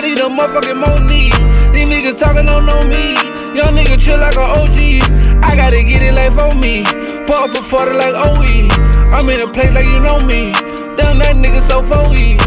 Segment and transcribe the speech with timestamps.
[0.00, 1.28] I need a motherfucking money.
[1.76, 3.12] These niggas talking don't know me.
[3.52, 5.04] Young nigga chill like an OG.
[5.44, 6.84] I gotta get it like for me.
[7.26, 8.64] Pop up 40 like OE.
[9.12, 10.52] I'm in a place like you know me.
[10.96, 12.38] Damn, that nigga so phony.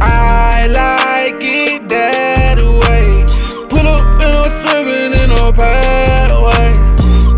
[0.00, 3.22] I like it that way.
[3.70, 6.74] Pull up and I'm swerving in a pathway.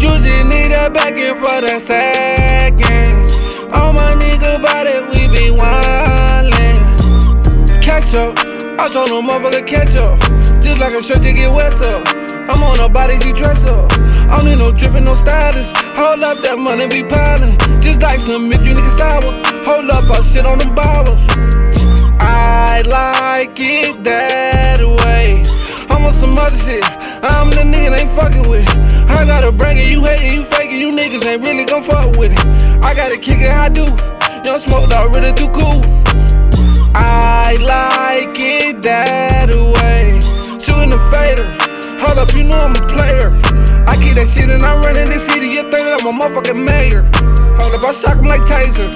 [0.00, 3.28] You just need a back end for the second.
[3.76, 5.15] All my nigga body,
[8.78, 10.20] I told no motherfucker catch up.
[10.62, 12.06] Just like a shirt to get wet up.
[12.50, 13.90] I'm on her body, she dress up.
[13.92, 15.76] I don't need no drippin', no stylist.
[15.96, 17.56] Hold up, that money be piling.
[17.80, 19.32] Just like some milk, you niggas sour.
[19.64, 21.24] Hold up, I shit on them bottles.
[22.20, 25.42] I like it that way.
[25.90, 26.84] I'm on some other shit.
[27.24, 28.68] I'm the nigga they ain't fucking with.
[28.68, 28.76] It.
[29.08, 32.32] I gotta bring it, you hating, you faking, you niggas ain't really gon' fuck with
[32.32, 32.84] it.
[32.84, 33.86] I gotta kick it, I do.
[34.44, 35.85] Young smoke dog, really too cool.
[42.26, 43.30] Up, you know I'm a player.
[43.86, 45.46] I get that shit and I'm running this city.
[45.46, 47.02] You think that I'm a motherfucking mayor.
[47.60, 48.94] Hold up, I shock 'em like tasers.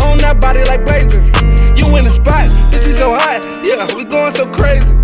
[0.00, 1.26] On that body like blazers.
[1.76, 3.46] You in the spot, bitch, we so hot.
[3.64, 4.97] Yeah, we going so crazy.